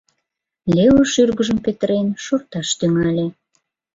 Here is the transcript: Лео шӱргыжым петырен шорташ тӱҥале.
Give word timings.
Лео 0.75 0.97
шӱргыжым 1.11 1.57
петырен 1.65 2.07
шорташ 2.23 2.67
тӱҥале. 2.79 3.27